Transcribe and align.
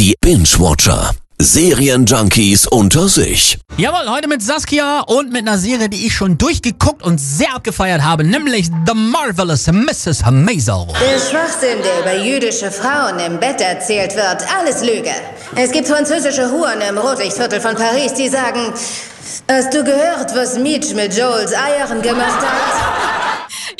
Die 0.00 0.16
Binge-Watcher. 0.22 1.10
Serienjunkies 1.38 2.66
unter 2.66 3.06
sich. 3.06 3.58
Jawohl, 3.76 4.08
heute 4.08 4.28
mit 4.28 4.40
Saskia 4.40 5.00
und 5.00 5.30
mit 5.30 5.46
einer 5.46 5.58
Serie, 5.58 5.90
die 5.90 6.06
ich 6.06 6.14
schon 6.14 6.38
durchgeguckt 6.38 7.02
und 7.02 7.18
sehr 7.18 7.54
abgefeiert 7.54 8.02
habe, 8.02 8.24
nämlich 8.24 8.70
The 8.86 8.94
Marvelous 8.94 9.66
Mrs. 9.66 10.22
Maisel. 10.30 10.86
Der 11.02 11.18
Schwachsinn, 11.18 11.82
der 11.84 12.00
über 12.00 12.24
jüdische 12.24 12.70
Frauen 12.70 13.18
im 13.18 13.38
Bett 13.38 13.60
erzählt 13.60 14.16
wird, 14.16 14.42
alles 14.58 14.80
Lüge. 14.80 15.12
Es 15.54 15.70
gibt 15.70 15.86
französische 15.86 16.50
Huren 16.50 16.80
im 16.88 16.96
Rotlichtviertel 16.96 17.60
von 17.60 17.74
Paris, 17.74 18.14
die 18.14 18.30
sagen, 18.30 18.72
hast 19.52 19.74
du 19.74 19.84
gehört, 19.84 20.34
was 20.34 20.58
Mitch 20.58 20.94
mit 20.94 21.14
Joels 21.14 21.52
Eiern 21.52 22.00
gemacht 22.00 22.40
hat? 22.40 22.79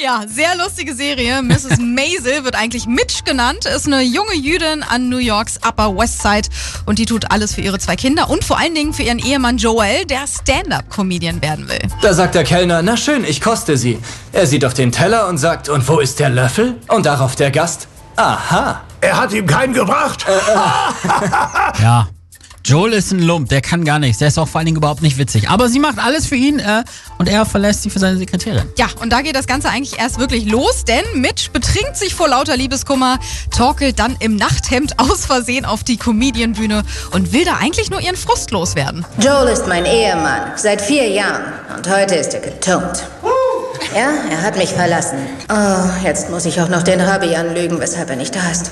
Ja, 0.02 0.22
sehr 0.26 0.56
lustige 0.56 0.94
Serie. 0.94 1.42
Mrs. 1.42 1.78
Maisel 1.78 2.44
wird 2.44 2.54
eigentlich 2.54 2.86
Mitch 2.86 3.22
genannt, 3.24 3.66
ist 3.66 3.86
eine 3.86 4.00
junge 4.00 4.34
Jüdin 4.34 4.82
an 4.82 5.10
New 5.10 5.18
Yorks 5.18 5.58
Upper 5.58 5.94
West 5.94 6.22
Side 6.22 6.48
und 6.86 6.98
die 6.98 7.04
tut 7.04 7.30
alles 7.30 7.54
für 7.54 7.60
ihre 7.60 7.78
zwei 7.78 7.96
Kinder 7.96 8.30
und 8.30 8.42
vor 8.42 8.58
allen 8.58 8.74
Dingen 8.74 8.94
für 8.94 9.02
ihren 9.02 9.18
Ehemann 9.18 9.58
Joel, 9.58 10.06
der 10.06 10.26
Stand-up-Comedian 10.26 11.42
werden 11.42 11.68
will. 11.68 11.80
Da 12.00 12.14
sagt 12.14 12.34
der 12.34 12.44
Kellner, 12.44 12.80
na 12.80 12.96
schön, 12.96 13.24
ich 13.24 13.42
koste 13.42 13.76
sie. 13.76 13.98
Er 14.32 14.46
sieht 14.46 14.64
auf 14.64 14.72
den 14.72 14.90
Teller 14.90 15.28
und 15.28 15.36
sagt, 15.36 15.68
und 15.68 15.86
wo 15.86 15.98
ist 15.98 16.18
der 16.18 16.30
Löffel? 16.30 16.76
Und 16.88 17.04
darauf 17.04 17.36
der 17.36 17.50
Gast, 17.50 17.86
aha. 18.16 18.80
Er 19.02 19.18
hat 19.18 19.32
ihm 19.32 19.46
keinen 19.46 19.74
gebracht. 19.74 20.24
Ja. 21.80 22.08
Joel 22.70 22.92
ist 22.92 23.10
ein 23.10 23.18
Lump, 23.18 23.48
der 23.48 23.62
kann 23.62 23.84
gar 23.84 23.98
nichts. 23.98 24.18
Der 24.18 24.28
ist 24.28 24.38
auch 24.38 24.46
vor 24.46 24.60
allen 24.60 24.66
Dingen 24.66 24.76
überhaupt 24.76 25.02
nicht 25.02 25.18
witzig. 25.18 25.50
Aber 25.50 25.68
sie 25.68 25.80
macht 25.80 25.98
alles 25.98 26.28
für 26.28 26.36
ihn 26.36 26.60
äh, 26.60 26.84
und 27.18 27.28
er 27.28 27.44
verlässt 27.44 27.82
sie 27.82 27.90
für 27.90 27.98
seine 27.98 28.16
Sekretärin. 28.16 28.62
Ja, 28.78 28.86
und 29.02 29.12
da 29.12 29.22
geht 29.22 29.34
das 29.34 29.48
Ganze 29.48 29.70
eigentlich 29.70 29.98
erst 29.98 30.20
wirklich 30.20 30.46
los, 30.48 30.84
denn 30.84 31.02
Mitch 31.14 31.50
betrinkt 31.52 31.96
sich 31.96 32.14
vor 32.14 32.28
lauter 32.28 32.56
Liebeskummer, 32.56 33.18
torkelt 33.50 33.98
dann 33.98 34.14
im 34.20 34.36
Nachthemd 34.36 35.00
aus 35.00 35.26
Versehen 35.26 35.64
auf 35.64 35.82
die 35.82 35.96
Comedianbühne 35.96 36.84
und 37.10 37.32
will 37.32 37.44
da 37.44 37.56
eigentlich 37.56 37.90
nur 37.90 38.00
ihren 38.00 38.14
Frust 38.14 38.52
loswerden. 38.52 39.04
Joel 39.18 39.48
ist 39.48 39.66
mein 39.66 39.84
Ehemann, 39.84 40.52
seit 40.54 40.80
vier 40.80 41.08
Jahren. 41.08 41.42
Und 41.76 41.90
heute 41.90 42.14
ist 42.14 42.34
er 42.34 42.40
getunkt. 42.40 43.02
Ja, 43.96 44.12
er 44.30 44.42
hat 44.42 44.56
mich 44.56 44.70
verlassen. 44.70 45.18
Oh, 45.52 46.04
jetzt 46.04 46.30
muss 46.30 46.44
ich 46.44 46.60
auch 46.60 46.68
noch 46.68 46.84
den 46.84 47.00
Rabbi 47.00 47.34
anlügen, 47.34 47.80
weshalb 47.80 48.10
er 48.10 48.16
nicht 48.16 48.36
da 48.36 48.48
ist. 48.48 48.70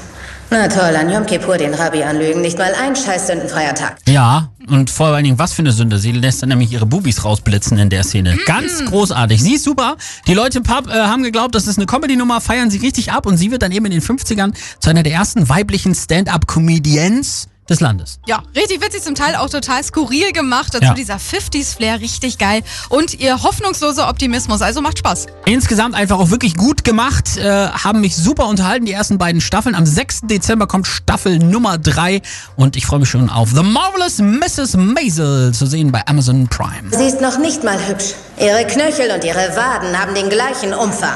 Na 0.51 0.67
toll, 0.67 0.97
an 0.97 1.11
Yom 1.11 1.27
Kippur 1.27 1.59
den 1.59 1.75
Rabbi 1.75 2.03
anlügen, 2.03 2.41
nicht 2.41 2.57
mal 2.57 2.73
ein 2.83 2.97
scheiß 2.97 3.27
sündenfreier 3.27 3.75
Tag. 3.75 3.99
Ja, 4.09 4.49
und 4.67 4.89
vor 4.89 5.09
allen 5.09 5.25
Dingen, 5.25 5.39
was 5.39 5.53
für 5.53 5.61
eine 5.61 5.73
Sünde. 5.73 5.99
Sie 5.99 6.11
lässt 6.13 6.41
dann 6.41 6.49
nämlich 6.49 6.73
ihre 6.73 6.87
Bubis 6.87 7.23
rausblitzen 7.23 7.77
in 7.77 7.91
der 7.91 8.03
Szene. 8.03 8.39
Ganz 8.47 8.83
großartig. 8.87 9.43
Sie 9.43 9.55
ist 9.57 9.65
super. 9.65 9.97
Die 10.27 10.33
Leute 10.33 10.59
im 10.59 10.65
Pub 10.65 10.89
äh, 10.89 10.93
haben 10.93 11.23
geglaubt, 11.23 11.55
das 11.55 11.67
ist 11.67 11.77
eine 11.77 11.85
Comedy-Nummer, 11.85 12.41
feiern 12.41 12.71
sie 12.71 12.79
richtig 12.79 13.13
ab 13.13 13.27
und 13.27 13.37
sie 13.37 13.51
wird 13.51 13.61
dann 13.61 13.73
eben 13.73 13.85
in 13.85 13.93
den 13.93 14.03
50ern 14.03 14.55
zu 14.81 14.89
einer 14.89 15.03
der 15.03 15.13
ersten 15.13 15.51
weiblichen 15.51 15.95
Stand-up-Comedians 15.95 17.49
des 17.69 17.81
Landes. 17.81 18.19
Ja, 18.27 18.43
richtig 18.57 18.83
witzig, 18.83 19.03
zum 19.03 19.15
Teil 19.15 19.37
auch 19.37 19.51
total 19.51 19.83
skurril 19.85 20.33
gemacht. 20.33 20.73
Dazu 20.75 20.85
Ja. 20.87 20.95
dieser 20.95 21.19
50s-Flair, 21.19 22.01
richtig 22.01 22.39
geil. 22.39 22.63
Und 22.89 23.15
ihr 23.15 23.43
hoffnungsloser 23.43 24.09
Optimismus, 24.09 24.63
also 24.63 24.81
macht 24.81 24.99
Spaß. 24.99 25.27
Insgesamt 25.45 25.95
einfach 25.95 26.19
auch 26.19 26.31
wirklich 26.31 26.57
gut 26.57 26.85
gemacht, 26.85 27.37
äh, 27.37 27.69
haben 27.69 28.01
mich 28.01 28.17
super 28.17 28.47
unterhalten, 28.47 28.87
die 28.87 28.93
ersten 28.93 29.19
beiden 29.19 29.41
Staffeln. 29.41 29.75
Am 29.75 29.87
6. 29.87 30.21
Dezember 30.25 30.67
kommt 30.67 30.87
Staffel 30.87 31.39
Nummer 31.39 31.79
3 31.79 32.23
und 32.57 32.77
ich 32.77 32.87
freue 32.87 33.01
mich 33.01 33.09
schon 33.11 33.31
auf 33.31 33.51
The 33.55 33.63
Marvelous 33.63 34.19
Mrs. 34.19 34.77
Maisel 34.77 35.53
zu 35.53 35.67
sehen 35.67 35.93
bei 35.93 36.07
Amazon 36.07 36.49
Prime. 36.49 36.91
Sie 36.91 37.05
ist 37.05 37.21
noch 37.21 37.39
nicht 37.39 37.65
mal 37.65 37.79
hübsch. 37.89 38.15
Ihre 38.41 38.65
Knöchel 38.67 39.11
und 39.15 39.25
ihre 39.25 39.55
Waden 39.57 39.99
haben 39.99 40.15
den 40.15 40.29
gleichen 40.29 40.73
Umfang. 40.73 41.11